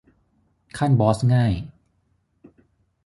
[0.77, 1.53] ขั้นบอสง่าย